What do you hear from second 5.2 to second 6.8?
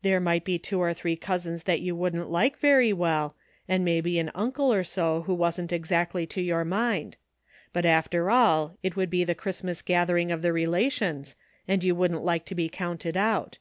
who wasn't exactly to your